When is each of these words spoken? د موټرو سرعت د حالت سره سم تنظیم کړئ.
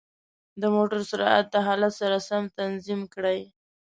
د 0.61 0.63
موټرو 0.75 1.03
سرعت 1.11 1.45
د 1.51 1.55
حالت 1.67 1.93
سره 2.01 2.17
سم 2.27 2.43
تنظیم 2.57 3.01
کړئ. 3.13 3.41